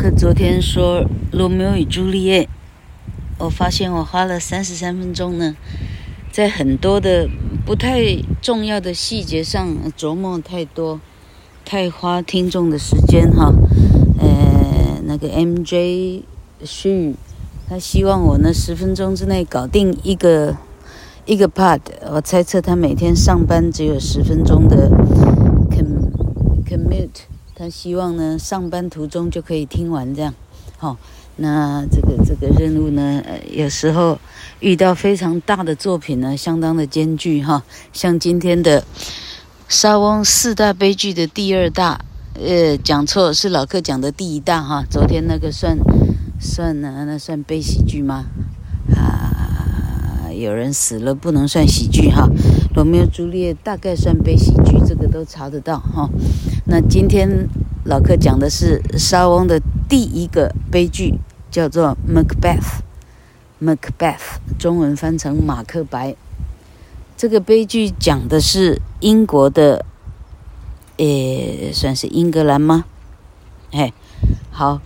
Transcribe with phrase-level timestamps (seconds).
[0.00, 2.44] 克昨天说《罗密欧与朱丽叶》，
[3.36, 5.54] 我发现我花了三十三分钟呢，
[6.32, 7.28] 在很多的
[7.66, 10.98] 不太重要的细节上琢磨太多，
[11.66, 13.52] 太花听众的时间哈。
[14.18, 16.22] 呃，那个 MJ
[16.64, 17.14] 旭，
[17.68, 20.56] 他希望我呢十分钟之内搞定一个
[21.26, 21.80] 一个 part，
[22.10, 24.90] 我猜测他每天上班只有十分钟的
[26.66, 27.26] commute。
[27.60, 30.32] 他希望呢，上班途中就可以听完这样，
[30.78, 30.96] 好，
[31.36, 33.22] 那这个这个任务呢，
[33.52, 34.18] 有时候
[34.60, 37.62] 遇到非常大的作品呢，相当的艰巨哈，
[37.92, 38.82] 像今天的
[39.68, 42.00] 莎翁四大悲剧的第二大，
[42.32, 45.76] 呃，讲错是老克讲的第一大哈，昨天那个算
[46.40, 48.24] 算呢，那算悲喜剧吗？
[48.96, 52.26] 啊，有人死了不能算喜剧哈，
[52.74, 56.08] 罗密欧朱丽叶大概算悲喜剧，这个都查得到哈。
[56.70, 57.48] 那今天
[57.84, 61.18] 老克讲的是莎翁的第一个悲剧，
[61.50, 62.78] 叫做《Macbeth》
[63.76, 66.12] ，Macbeth 中文翻成《马克白》。
[67.16, 69.84] 这个悲剧讲的是英国的，
[70.98, 72.84] 诶，算是英格兰吗？
[73.72, 73.92] 哎，
[74.52, 74.80] 好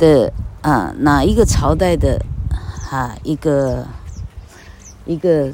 [0.00, 2.20] 的啊，哪一个朝代的
[2.90, 3.86] 啊一个
[5.06, 5.52] 一个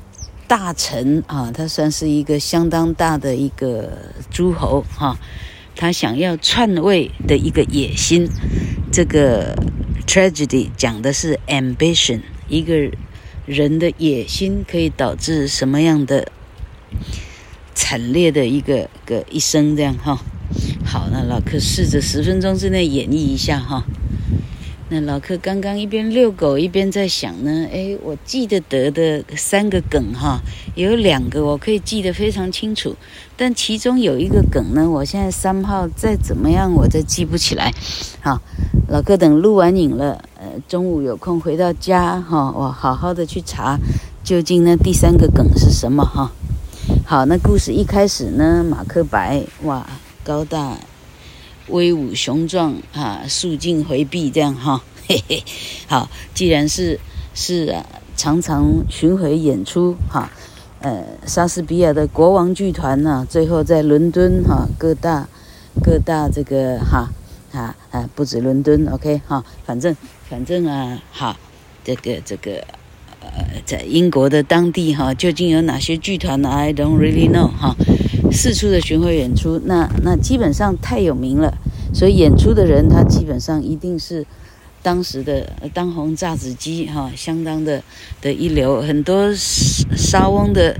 [0.48, 3.90] 大臣啊，他算是一个相当大的一个
[4.30, 5.14] 诸侯哈。
[5.76, 8.26] 他想要篡位的一个野心，
[8.90, 9.54] 这个
[10.06, 12.90] tragedy 讲的是 ambition，一个
[13.44, 16.32] 人的野心可以导致什么样的
[17.74, 20.18] 惨烈的一个个一生这样哈。
[20.84, 23.84] 好，那老克试着十分钟之内演绎一下哈。
[24.88, 30.40] 那老克刚刚一边遛狗一边在想呢，哎，我记得得的三个梗哈，
[30.76, 32.94] 有两个我可以记得非常清楚，
[33.36, 37.72] 但其中有一个梗呢，我现在三号再怎么样我再记不起来。
[38.20, 38.40] 好，
[38.88, 43.76] 老克等录完影了，呃，中午有空回到家哈，我好好的去查
[44.22, 46.30] 究竟那第三个梗是什么哈。
[47.04, 49.84] 好，那故事一开始呢，马克白哇，
[50.22, 50.78] 高大。
[51.68, 55.42] 威武雄壮啊，肃静回避这样哈， 嘿嘿。
[55.86, 56.98] 好，既然是
[57.34, 57.84] 是啊，
[58.16, 60.30] 常常巡回演出哈，
[60.80, 65.28] 呃，莎士比亚的国王剧团呢，最后在伦敦哈各大
[65.82, 67.10] 各大这个哈
[67.52, 69.96] 啊啊，不止伦敦，OK 哈，反正
[70.28, 71.36] 反正啊，哈，
[71.84, 72.64] 这个这个
[73.20, 77.74] 呃，在英国的当地哈，究竟有哪些剧团呢？I don't really know 哈。
[78.36, 81.56] 四处的巡回演出，那那基本上太有名了，
[81.94, 84.24] 所以演出的人他基本上一定是
[84.82, 87.82] 当时的当红炸子鸡哈，相当的
[88.20, 88.82] 的一流。
[88.82, 90.78] 很多沙翁的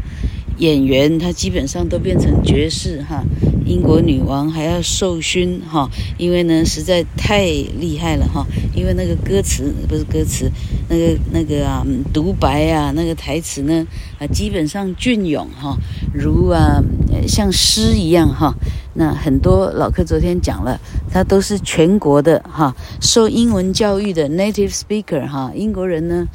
[0.59, 3.25] 演员他基本上都变成爵士哈，
[3.65, 10.51] 英国女王还要授勋哈，因为呢实在太厉害了哈，因为那个歌词不是歌词，
[10.89, 13.87] 那个那个啊独白啊那个台词呢
[14.19, 15.77] 啊基本上隽永哈，
[16.13, 16.83] 如啊。
[17.27, 18.55] 像诗一样哈，
[18.95, 20.79] 那很多老客昨天讲了，
[21.11, 26.27] 他都是全国的哈，受英文教育的 native speaker 哈，英国人呢，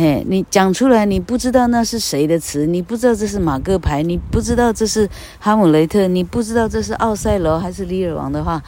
[0.00, 5.10] 嘿，你讲出来你不知道那是谁的词，你不知道这是马克白，你不知道这是
[5.40, 8.62] 哈姆雷特，你不知道这是奥赛罗还是李尔王的话。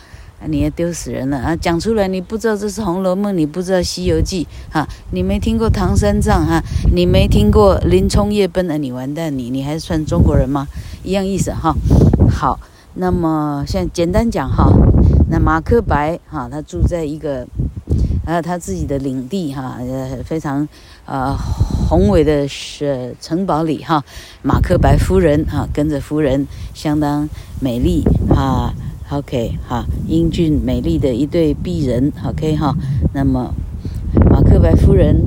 [0.48, 1.54] 你也丢死人了啊！
[1.54, 6.60] 讲出来，你不知道这是《红楼梦》，你不知道《西游记》哈，你没听过唐三藏哈，
[6.92, 10.66] 你没听过林冲夜奔啊，你完蛋，你你还算中国人吗？
[11.04, 11.72] 一样意思哈。
[12.28, 12.58] 好，
[12.94, 14.66] 那么现简单讲哈，
[15.30, 17.46] 那马克白哈，他住在一个
[18.30, 20.68] 还有他自己的领地哈，呃非常
[21.04, 21.36] 呃
[21.88, 24.04] 宏伟的是城堡里哈，
[24.42, 27.28] 马克白夫人哈跟着夫人相当
[27.60, 28.72] 美丽哈。
[29.10, 32.72] OK，哈，英俊美丽的一对璧人，OK 哈。
[33.12, 33.52] 那么，
[34.30, 35.20] 马克白夫人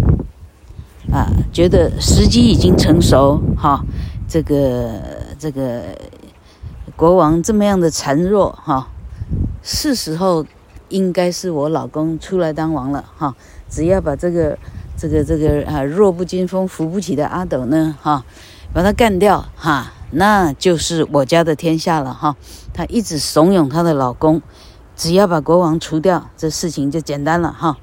[1.11, 3.83] 啊，觉得时机已经成熟，哈，
[4.25, 5.01] 这个
[5.37, 5.83] 这个
[6.95, 8.87] 国王这么样的孱弱，哈，
[9.61, 10.45] 是时候
[10.93, 13.35] 应该是我老公出来当王了，哈。
[13.67, 14.57] 只要把这个
[14.95, 18.23] 这个这个啊弱不禁风、扶不起的阿斗呢，哈，
[18.71, 19.91] 把他干掉，哈。
[20.15, 22.35] 那就是我家的天下了哈，
[22.71, 24.43] 她一直怂恿她的老公，
[24.95, 27.77] 只要把国王除掉，这事情就简单了哈。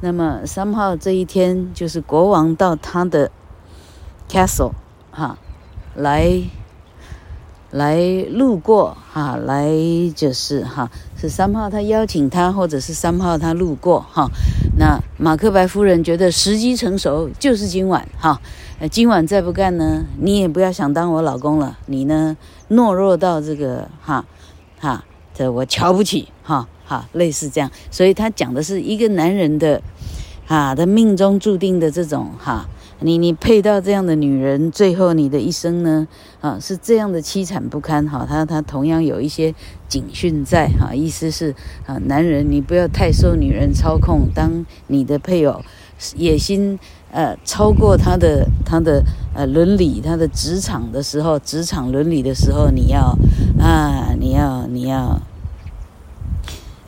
[0.00, 3.30] 那么三号这一天就是国王到他的
[4.30, 4.72] castle
[5.10, 5.36] 哈，
[5.94, 6.40] 来
[7.70, 8.00] 来
[8.30, 9.68] 路过哈，来
[10.16, 14.30] 就是哈，是三号他邀请他，或者是三号他路过哈。
[14.78, 18.40] 那马克白夫人觉得时机成熟，就是今晚哈。
[18.88, 21.76] 今晚再不干呢，你也不要想当我老公了。
[21.86, 22.36] 你呢，
[22.70, 24.24] 懦弱到这个哈
[24.78, 25.04] 哈，
[25.34, 26.68] 这我瞧不起哈。
[26.86, 27.68] 哈，类似这样。
[27.90, 29.82] 所以他讲的是一个男人的，
[30.46, 32.68] 啊，他命中注定的这种哈。
[33.00, 36.08] 你你配到这样的女人，最后你的一生呢，
[36.40, 38.26] 啊，是这样的凄惨不堪哈。
[38.28, 39.54] 他他同样有一些
[39.88, 41.54] 警讯在哈，意思是
[41.86, 45.62] 啊，男人你不要太受女人操控，当你的配偶
[46.16, 46.76] 野心
[47.12, 53.16] 呃超过他的他的呃伦理，他的职场的时候，职场伦理的时候，你要
[53.60, 55.20] 啊，你要你要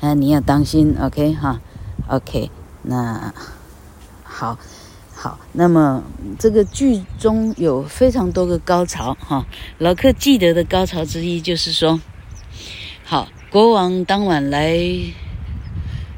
[0.01, 1.61] 啊，你要当心，OK 哈
[2.09, 2.51] ，OK，
[2.83, 3.33] 那
[4.25, 4.59] 好。
[5.23, 6.03] 好，那么
[6.39, 9.45] 这个剧中有非常多个高潮哈。
[9.77, 12.01] 老克记得的高潮之一就是说，
[13.05, 14.81] 好，国王当晚来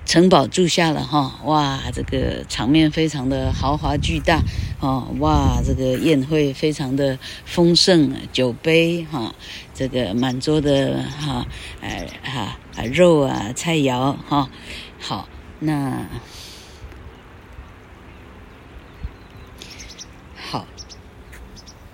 [0.07, 1.41] 城堡住下了哈。
[1.47, 4.41] 哇，这个场面非常的豪华巨大
[4.79, 5.09] 哦。
[5.19, 9.35] 哇，这个宴会非常的丰盛，酒杯哈，
[9.75, 11.45] 这个满桌的哈，
[11.81, 14.49] 哎哈啊肉啊菜肴哈。
[15.01, 15.27] 好，
[15.59, 16.07] 那。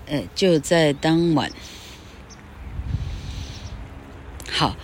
[0.09, 1.51] 呃，就在当晚，
[4.49, 4.75] 好，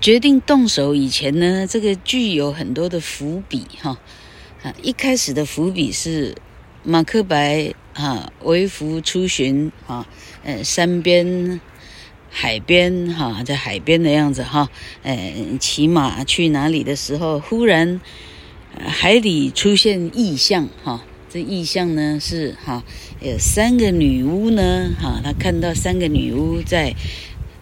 [0.00, 3.98] 决定动手以前呢，这个剧有很多的伏笔哈。
[4.62, 6.36] 啊，一开始的伏笔是
[6.84, 10.06] 马克白啊，微服出巡啊，
[10.44, 11.60] 呃，山边、
[12.30, 14.70] 海边哈，在海边的样子哈，
[15.02, 18.00] 呃，骑马去哪里的时候，忽然
[18.86, 21.04] 海里出现异象哈。
[21.30, 22.82] 这意象呢是哈，
[23.20, 26.94] 有三个女巫呢哈，他看到三个女巫在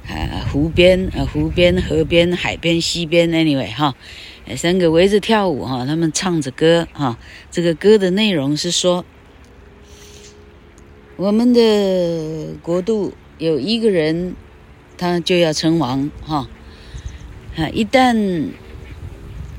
[0.07, 3.97] 啊湖边啊湖边河边海边溪边 anyway 哈，
[4.57, 7.19] 三个围着跳舞哈，他们唱着歌哈，
[7.51, 9.05] 这个歌的内容是说，
[11.17, 14.37] 我们的国度有一个人，
[14.97, 16.49] 他就要称王哈，
[17.57, 18.51] 啊一旦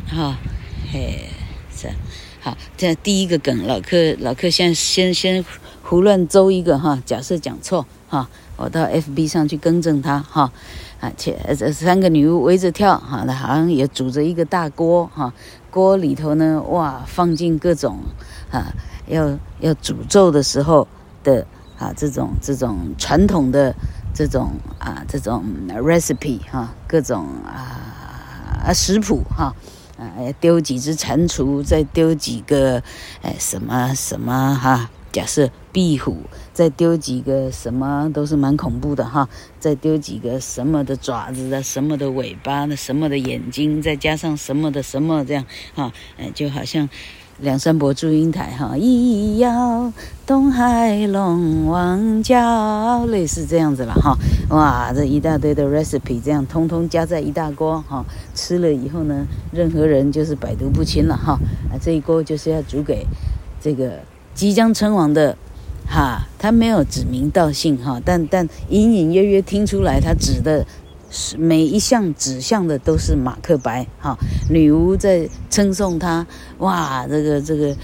[0.08, 0.38] 哈
[0.94, 1.28] 嘿。
[2.48, 5.44] 好，这第一个梗，老克老克现在先先
[5.84, 10.50] 胡乱诌一个哈，假设讲错哈，我到 FB 上去更正他哈，
[11.02, 15.34] 啊，且这三个女巫围着跳哈，那好像也煮着一个大锅哈，
[15.70, 17.98] 锅里头呢哇，放进各种
[18.50, 18.74] 啊，
[19.08, 20.88] 要要诅咒的时候
[21.26, 21.46] 的
[21.78, 23.76] 啊这种这种传统的
[24.14, 29.54] 这种啊这种 recipe 哈，各种啊啊食谱哈。
[30.40, 32.84] 丢几只蟾蜍，再丢几个，
[33.22, 34.90] 哎，什么什么哈？
[35.12, 36.18] 假设壁虎，
[36.54, 39.28] 再丢几个什么，都是蛮恐怖的哈。
[39.60, 46.90] 再丢几个什么的爪子的，什么的尾巴的，什么的眼睛，再加上什么的什么这样哈，哎，就好像。
[47.40, 49.94] 梁山伯祝英台哈，一摇
[50.26, 54.18] 东海龙王叫，类似这样子了哈。
[54.50, 58.04] 哇，这一大堆的 recipe，这样通通加在一大锅哈，
[58.34, 61.34] 吃了以后呢，任何人就是百毒不侵了哈。
[61.72, 63.06] 啊，这一锅就是要煮给
[63.62, 64.00] 这个
[64.34, 65.38] 即将称王的
[65.88, 70.66] 哈，他没有指名道姓哈，但但隐隐约约听出来他指的。
[71.38, 74.18] 每一项指向的都是马克白哈，
[74.50, 76.28] 女巫在称颂他，
[76.58, 77.76] 哇，这个这个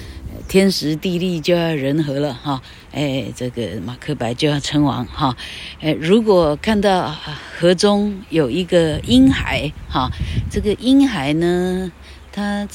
[0.48, 2.62] 天时地利就要人和了哈，
[2.92, 5.36] 哎，这个马克白就要称王哈，
[5.80, 7.16] 哎，如果看到
[7.58, 10.10] 河中有一个婴孩哈，
[10.52, 11.92] 这个婴孩呢，
[12.36, 12.68] 他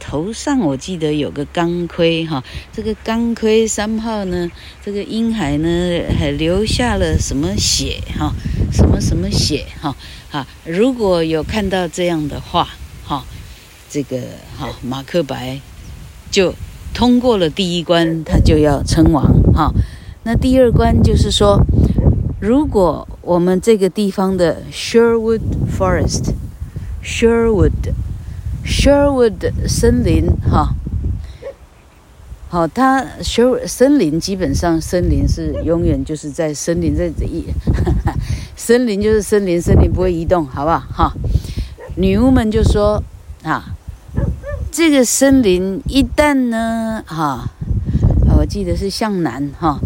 [0.00, 4.50] 头上我记得有个钢盔哈，这个钢盔三号呢，
[4.84, 5.68] 这个婴孩呢
[6.18, 8.34] 还留下了什么血哈？
[8.72, 9.94] 什么什么血哈
[10.32, 10.44] 啊！
[10.64, 12.68] 如果有看到这样的话
[13.04, 13.24] 哈，
[13.88, 14.20] 这个
[14.58, 15.60] 哈马克白
[16.28, 16.52] 就
[16.92, 19.24] 通过了第一关，他就要称王
[19.54, 19.72] 哈。
[20.24, 21.64] 那第二关就是说，
[22.40, 25.42] 如果我们这个地方的 Sherwood
[25.78, 27.70] Forest，Sherwood
[28.64, 30.74] Sherwood 森林，哈，
[32.48, 34.18] 好，它 Sherwood 森林哈。
[34.18, 37.46] 好，它修森林基本上森林是永远就是在森林在这一，
[38.54, 40.78] 森林就是森林，森林不会移动，好不好？
[40.78, 41.12] 哈，
[41.96, 43.02] 女巫们就说
[43.42, 43.74] 啊，
[44.70, 47.48] 这个森林一旦呢，哈，
[48.38, 49.80] 我记得是向南哈，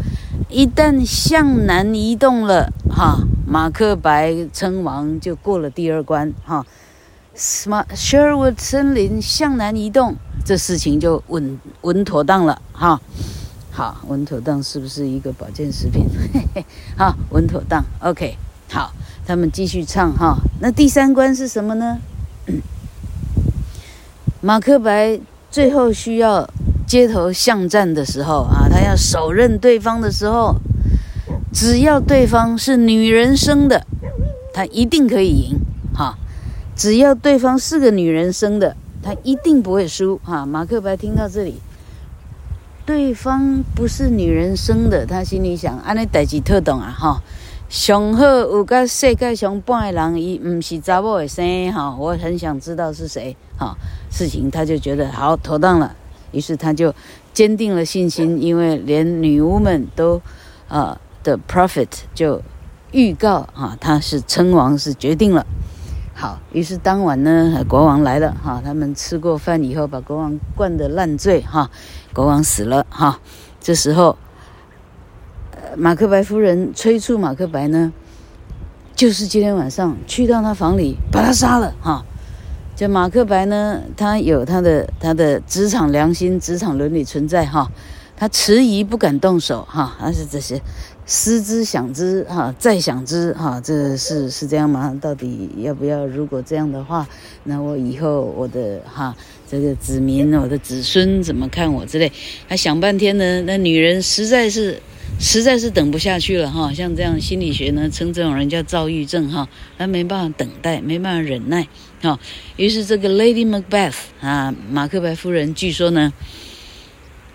[0.51, 6.67] 一旦向南移动了，哈，马克白称王就过了第二关，哈，
[7.39, 10.17] 什么 Sherwood 森林向南移动。
[10.45, 13.01] 这事情就稳稳妥当了哈，
[13.71, 16.05] 好，稳妥当是不是一个保健食品？
[16.35, 16.67] 嘿嘿，
[16.97, 18.37] 好，稳妥当，OK，
[18.69, 18.93] 好，
[19.25, 20.37] 他们继续唱哈。
[20.61, 21.99] 那第三关是什么呢？
[24.41, 26.49] 马克白最后需要
[26.87, 30.57] 街头巷战的时候啊，他要手刃对方的时候，
[31.53, 33.87] 只要对方是女人生的，
[34.53, 35.57] 他一定可以赢。
[36.79, 40.47] 只要对方是个女人生的，他一定不会输哈。
[40.47, 41.61] 马克白听到这里，
[42.87, 47.21] 对方不是女人生的，他心里想：安尼代志特懂啊哈。
[47.69, 51.97] 上好有个世界上半个人，伊唔是查某的生哈。
[51.99, 53.77] 我很想知道是谁哈。
[54.09, 55.97] 事情他就觉得好妥当了，
[56.31, 56.95] 于是他就
[57.35, 60.23] 坚定了信心，因为连女巫们都
[60.69, 62.41] 啊的 prophet 就
[62.93, 65.45] 预告啊他是称王是决定了。
[66.21, 68.61] 好，于是当晚呢，国王来了哈。
[68.65, 71.71] 他们吃过饭以后，把国王灌得烂醉哈。
[72.13, 73.21] 国王死了哈。
[73.61, 74.17] 这时候。
[75.77, 77.93] 马克白夫人催促马克白呢，
[78.97, 82.05] 就是今天晚上去到他房里把他杀了哈。
[82.75, 87.71] 这马克白呢，他有他的他的职场良心、职场伦理存在哈。
[88.17, 90.61] 他迟疑不敢动手哈，而是这些
[91.09, 94.97] 思之想之哈，再想之哈，这是是这样吗？
[95.01, 96.07] 到底要不要？
[96.07, 97.09] 如果这样的话，
[97.45, 99.17] 那我以后我的哈
[99.51, 102.13] 这个子民、我的子孙怎么看我之类？
[102.49, 104.81] 他想半天呢，那女人实在是。
[105.19, 109.49] 实在是等不下去了哈，像这样心理学呢，称这种人叫躁郁症哈，
[109.79, 111.67] 他没办法等待，没办法忍耐
[112.03, 112.21] 哈。
[112.57, 116.13] 于是这个 Lady Macbeth 啊，马克白夫人，据说呢，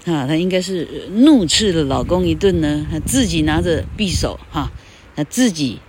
[0.05, 4.72] 啊，她应该是怒斥了老公一顿呢，她自己拿着匕首哈，
[5.15, 5.79] 她自己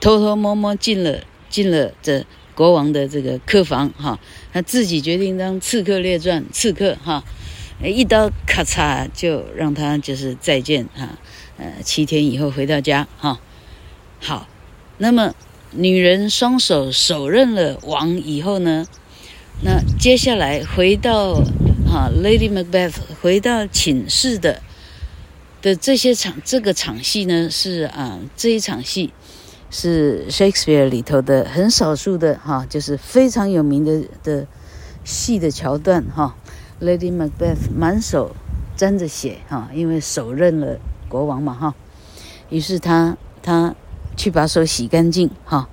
[0.00, 2.24] 偷偷摸摸进了进了这
[2.54, 4.18] 国王的这个客房哈，
[4.52, 7.24] 她自己决定当刺客列传刺客哈。
[7.84, 11.18] 一刀咔嚓，就让他就是再见哈，
[11.56, 13.40] 呃，七天以后回到家哈。
[14.20, 14.46] 好，
[14.98, 15.34] 那么
[15.72, 18.86] 女人双手手刃了王以后呢，
[19.64, 21.42] 那接下来回到
[21.92, 24.62] 哈，Lady Macbeth 回到寝室的
[25.60, 29.12] 的这些场这个场戏呢，是啊，这一场戏
[29.70, 34.46] 是 Shakespeare 里头的很少数的哈，就是非常有名的的
[35.04, 36.34] 戏的桥段哈。
[36.80, 38.34] Lady Macbeth 满手
[38.74, 40.78] 沾着血哈，因为手刃了
[41.10, 41.74] 国王嘛哈，
[42.48, 43.74] 于是他他
[44.16, 45.68] 去把手洗干净哈，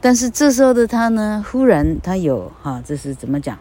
[0.00, 3.58] 但是这时候的他呢，忽然他有哈，这是怎么讲？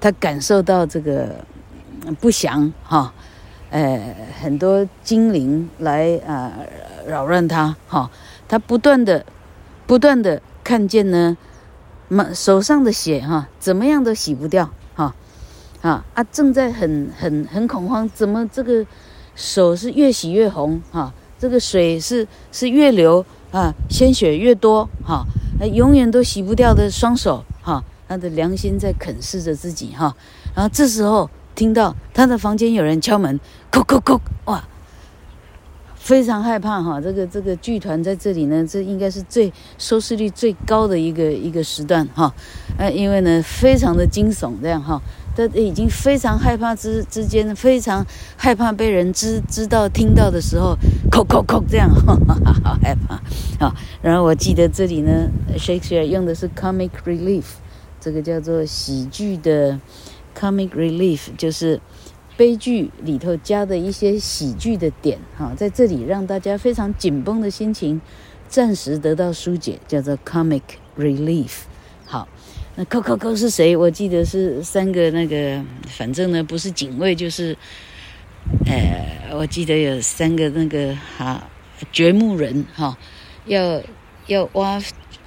[0.00, 1.44] 他感受到这个
[2.20, 3.12] 不祥哈，
[3.70, 6.52] 呃，很多精灵来啊
[7.06, 8.10] 扰乱他哈，
[8.48, 9.24] 他不断的
[9.86, 11.36] 不断的看见呢。
[12.34, 15.14] 手上的血哈，怎么样都洗不掉哈，
[15.80, 18.84] 啊啊，正在很很很恐慌，怎么这个
[19.36, 21.14] 手是越洗越红哈？
[21.38, 25.24] 这个水是是越流啊，鲜血越多哈，
[25.72, 27.44] 永远都洗不掉的双手，
[28.10, 30.16] 他的良心在啃噬着自己哈。
[30.52, 33.38] 然后这时候听到他的房间有人敲门，
[33.70, 34.64] 叩叩叩，哇！
[35.94, 42.34] 非常害怕哈，这个这个剧团在这里呢，这应该是最收视率最高的一个一个时段哈，
[42.76, 45.00] 呃，因为呢非常的惊悚这样哈，
[45.36, 48.04] 他已经非常害怕之之间非常
[48.36, 50.76] 害怕被人知知道听到的时候，
[51.12, 53.14] 叩叩叩这样，哈哈，好害怕
[53.64, 53.72] 啊。
[54.02, 57.44] 然后我记得这里呢，Shakespeare 用的是 comic relief，
[58.00, 59.78] 这个叫做喜剧的
[60.34, 61.80] comic relief，就是。
[62.36, 68.00] 悲剧里头加的一些喜剧的点，哈，在这里让大家非常紧绷的心情
[68.48, 70.62] 暂时得到疏解，叫做 comic
[70.96, 71.64] relief。
[72.06, 72.26] 好，
[72.76, 73.76] 那扣扣扣是谁？
[73.76, 77.54] 我记得是三个那个，反正呢不是警卫就是，
[78.64, 81.46] 呃，我记得有三个那个哈
[81.92, 82.96] 掘墓人哈，
[83.44, 83.82] 要
[84.28, 84.76] 要挖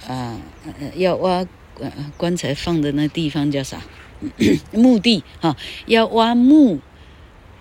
[0.08, 0.36] 啊、
[0.80, 3.82] 呃，要挖棺棺材放的那地方叫啥？
[4.72, 6.80] 墓地哈，要挖墓。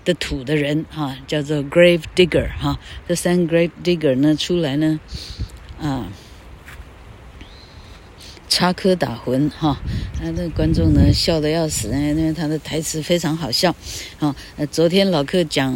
[0.06, 2.78] 的土的人哈，叫做 grave digger 哈，
[3.08, 5.00] 这三 grave digger 呢出来呢，
[5.80, 6.12] 啊，
[8.50, 9.78] 插科打诨哈，
[10.22, 13.74] 那这观众呢笑得要死，因为他的台词非常好笑。
[14.20, 14.36] 啊，
[14.70, 15.74] 昨天老客讲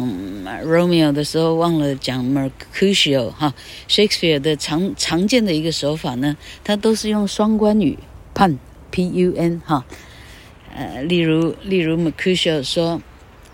[0.62, 3.54] Romeo 的时候忘了讲 Mercutio 哈
[3.88, 7.98] ，Shakespeare 的常常见的一个手法呢，他都是用双关语
[8.38, 8.56] pun
[8.92, 9.84] p u n 哈，
[10.72, 13.02] 呃，例如例如 Mercutio 说。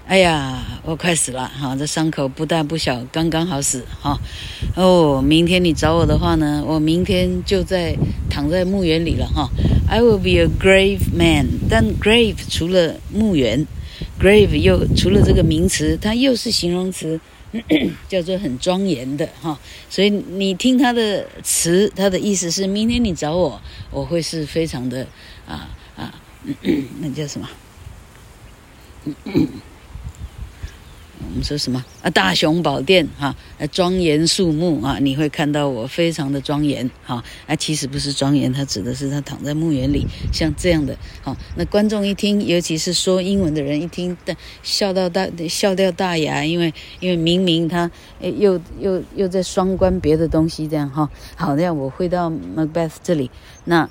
[0.06, 1.74] 哎呀，我快死了哈！
[1.74, 4.20] 这伤口不大不小，刚刚好死哈。
[4.76, 7.96] 哦，明天你找我的话呢，我明天就在
[8.28, 9.48] 躺在墓园里了哈。
[9.88, 13.66] I will be a grave man，但 grave 除了墓园
[14.20, 17.18] ，grave 又除了这个名词，它又是形容词，
[18.08, 19.58] 叫做很庄严的哈。
[19.88, 25.06] 所以你听他的词，他的意思是明天你找我，我会是非常的
[25.46, 26.14] 啊啊，
[27.00, 27.48] 那叫什么？
[31.30, 32.10] 我们说什么啊？
[32.10, 34.98] 大雄宝殿哈，啊庄严肃穆啊！
[35.00, 37.56] 你会看到我非常的庄严哈啊！
[37.56, 41.36] 其实不是庄严，它指的是他躺在墓园里，像这样的哈。
[41.56, 44.16] 那观众一听，尤其是说英文的人一听，
[44.62, 47.90] 笑到大笑掉大牙，因为因为明明他
[48.20, 51.10] 诶又又又在双关别的东西这样哈。
[51.34, 53.30] 好，那我回到 Macbeth 这里，
[53.64, 53.88] 那。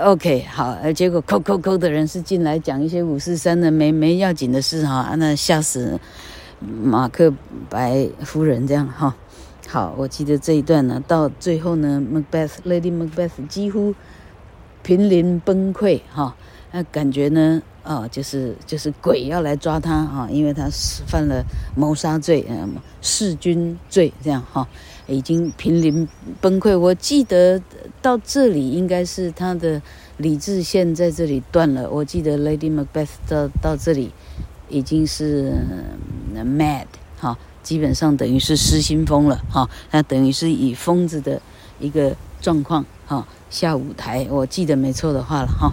[0.00, 6.00] OK，好，结果扣扣扣的人是进来讲一些五四三的没没要紧的事哈，那吓死
[6.60, 7.30] 马克
[7.68, 9.14] 白夫人这样哈。
[9.68, 13.94] 好，我记得这一段呢，到最后呢，Macbeth Lady Macbeth 几乎
[14.82, 16.34] 濒临崩溃哈，
[16.70, 20.68] 那感觉呢，啊，就是就是鬼要来抓他啊，因为他
[21.06, 21.44] 犯了
[21.76, 24.66] 谋杀罪，嗯，弑君罪这样哈。
[25.08, 26.08] 已经濒临
[26.40, 26.78] 崩溃。
[26.78, 27.60] 我记得
[28.00, 29.82] 到这里应该是他的
[30.18, 31.90] 理智线在这里断了。
[31.90, 34.12] 我记得 Lady Macbeth 到到这里
[34.68, 35.52] 已经是
[36.34, 36.86] mad
[37.18, 39.68] 哈，基本上等于是失心疯了哈。
[39.90, 41.42] 那等于是以疯子的
[41.80, 44.26] 一个状况哈下舞台。
[44.30, 45.70] 我记得没错的话了哈。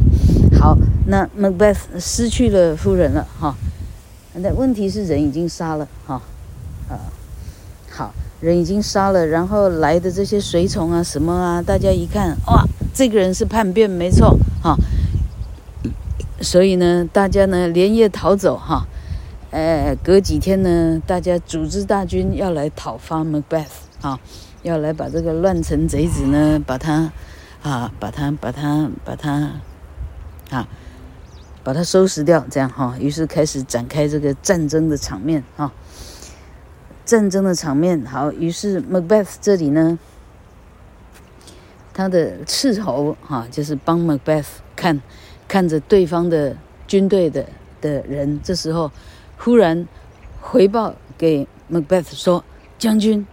[0.59, 3.55] 好，那 Macbeth 失去了夫人了哈。
[4.33, 6.21] 那问题是人已经杀了哈
[6.89, 6.99] 啊
[7.89, 8.13] 好。
[8.41, 12.63] 人已经杀了，然后来的这些随从啊，什么啊，大家一看，哇，
[12.93, 14.77] 这个人是叛变，没错，哈，
[16.39, 18.87] 所以呢，大家呢连夜逃走，哈，
[19.51, 23.65] 呃，隔几天呢，大家组织大军要来讨伐 Macbeth，
[23.99, 24.17] 啊，
[24.63, 27.11] 要来把这个乱臣贼子呢，把他，
[27.61, 29.51] 啊，把他，把他，把他，
[30.49, 30.67] 啊，
[31.63, 35.71] 把它收拾掉，这样哈，于是开始展开这个战争的场面，哈。
[37.05, 39.97] 战争的场面好，于是 Macbeth 这里呢，
[41.91, 45.01] 他的斥候哈，就是帮 Macbeth 看，
[45.47, 47.43] 看着对方的军队的
[47.81, 48.91] 的人，这时候
[49.39, 49.87] 忽然
[50.39, 52.43] 回报给 Macbeth 说
[52.77, 53.25] ：“将军，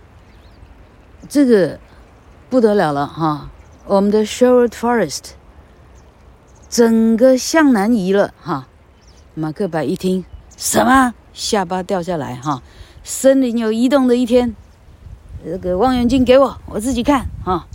[1.29, 1.79] 这个
[2.49, 3.51] 不得了了哈，
[3.85, 5.33] 我们的 Sherwood Forest
[6.77, 8.69] 整个向南移了哈。”
[9.33, 10.27] 马克白一听，
[10.59, 11.15] 什么？
[11.33, 12.63] 下巴掉下来哈。
[13.03, 14.55] 森林有移动的一天，
[15.43, 17.67] 这个望远镜给我，我自己看哈。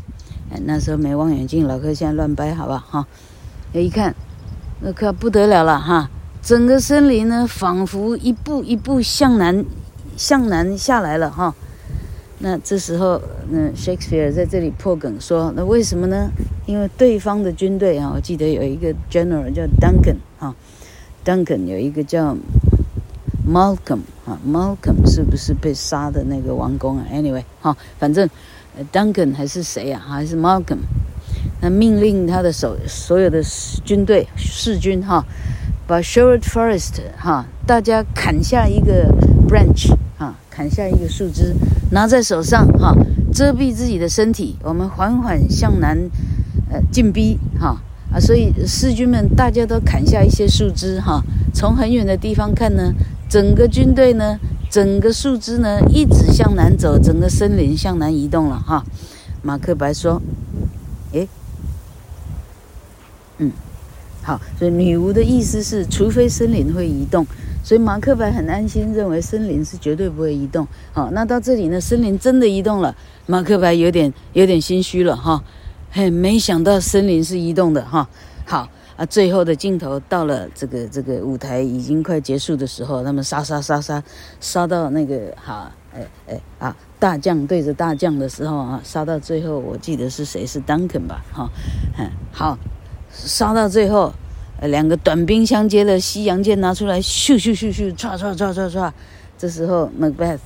[0.68, 3.08] 那时候没望远镜，老柯现在乱掰，好吧哈。
[3.74, 4.14] 一看，
[4.82, 6.08] 那可不得了了哈，
[6.44, 9.66] 整个森林呢，仿佛一步一步向南，
[10.16, 11.56] 向南下来了哈。
[12.42, 16.30] 那这时候，那 Shakespeare 在这里破梗说，那为什么呢？
[16.66, 20.56] 因为对方的军队啊，我记得有一个 General 叫 Duncan 哈
[21.24, 22.36] ，Duncan 有一个叫。
[23.44, 28.30] Malcolm 啊，Malcolm 是不是被杀的那个王公啊？Anyway 哈，反正
[28.94, 30.00] Duncan 还是谁啊？
[30.00, 30.78] 还是 Malcolm？
[31.60, 33.42] 那命令他的手所有的
[33.84, 35.26] 军队士军哈，
[35.88, 39.12] 把 Sherwood Forest 哈，大家砍下一个
[39.50, 41.54] branch 哈，砍下一个树枝，
[41.92, 42.94] 拿在手上哈，
[43.34, 44.58] 遮蔽自己的身体。
[44.64, 45.98] 我们缓缓向南
[46.70, 47.78] 呃进逼哈
[48.12, 51.22] 啊，所以士军们大家都砍下一些树枝哈，
[51.54, 52.94] 从很远的地方看呢。
[53.30, 54.38] 整个军队呢，
[54.70, 58.84] 整个树枝呢，一直向南走，整个森林向南移动了哈。
[59.42, 60.22] 马克白说
[61.14, 61.30] ：“诶，
[63.38, 63.50] 嗯，
[64.22, 67.26] 好，所以女巫的意思是，除非森林会移动，
[67.64, 70.68] 所以马克白很安心，认为森林是绝对不会移动。
[70.94, 72.96] 好，那到这里呢，森林真的移动了，
[73.26, 75.44] 马克白有点有点心虚了哈。
[75.92, 78.08] 嘿，没想到森林是移动的哈。
[78.46, 84.04] 好。”啊，最后的镜头到了，这个这个舞台已经快结束的时候，他们杀杀杀杀，
[84.40, 91.24] 杀到那个哈，哎哎啊，大将对着大将的时候啊，杀到最后，我记得是谁是 Duncan 吧？
[91.32, 91.50] 哈，
[91.98, 92.60] 嗯，好，
[93.12, 94.14] 杀到最后，
[94.68, 98.92] 两个短兵相接的西洋剑拿出来，咻咻咻咻，唰唰唰唰唰，
[99.38, 100.40] 这时候 Macbeth，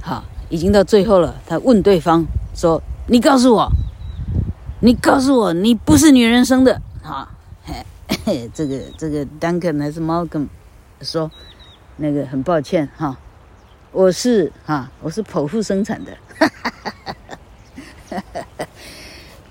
[0.00, 3.68] 好，已经到最后了，他问对方说：“你告诉我，
[4.80, 7.28] 你告诉我，你不是女人生的，哈。”
[8.24, 10.46] 嘿， 这个这个 Duncan 还是 Malcolm
[11.02, 11.30] 说，
[11.96, 13.18] 那个很抱歉哈，
[13.92, 17.14] 我是哈，我是剖腹生产的，哈哈哈
[18.10, 18.47] 哈哈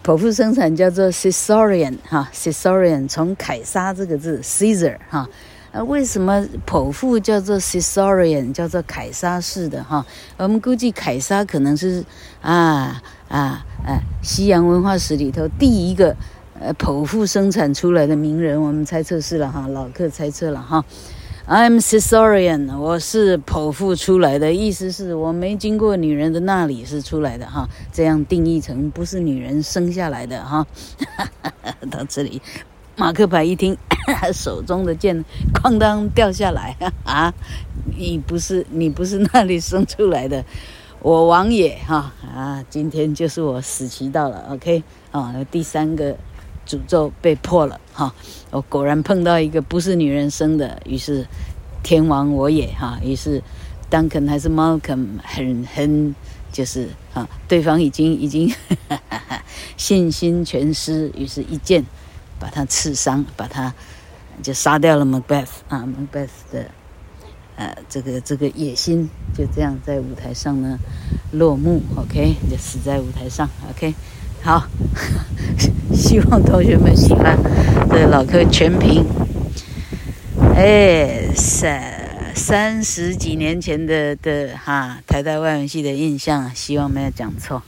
[0.08, 5.28] 剖腹生产叫做 Caesarean 哈，Caesarean 从凯撒这个字 Caesar 哈，
[5.74, 10.06] 啊为什么剖腹叫做 Caesarean 叫做凯撒式的哈？
[10.38, 12.06] 我们估计凯撒可能是
[12.42, 16.16] 啊啊啊西洋文化史里头第一个。
[16.60, 20.84] 呃，剖腹生产出来的名人，我们猜测是了哈，老客猜测了哈。
[21.50, 30.68] I'm Caesarean，我是剖腹出来的，意思是我没经过女人的那里是出来的哈，这样定义成不是女人生下来的哈。
[31.90, 32.42] 到这里，
[32.98, 33.78] 马克白一听，
[34.34, 37.34] 手中的剑哐当掉下来 啊！
[37.98, 40.44] 你不是你不是那里生出来的，
[41.00, 42.62] 我王也哈啊！
[42.70, 45.34] 今天就是我死期到了，OK 啊！
[45.50, 46.18] 第三个
[46.68, 48.14] 诅咒被破了哈！
[48.52, 51.26] 我果然碰到一个不是女人生的，于是
[51.82, 53.00] 天亡我也哈！
[53.04, 53.42] 于是
[53.90, 56.14] Duncan 还是 Malcolm 很很
[56.52, 58.50] 就是啊，对方已经已经
[58.90, 59.44] 哈哈哈
[59.78, 61.86] 信心全失，于是一剑
[62.40, 63.74] 把他刺伤，把他。
[64.44, 66.70] 就杀掉了 Macbeth 啊，Macbeth 的
[67.56, 70.78] 呃，这个这个野心就这样在舞台上呢
[71.32, 73.96] 落幕，OK，就死在舞台上，OK，
[74.48, 74.66] 好，
[75.94, 77.38] 希望同学们喜欢
[77.90, 79.04] 这老柯全屏。
[80.56, 81.84] 哎，三
[82.34, 87.62] 三十几年前的的哈台大外文系的印象，希望没有讲错。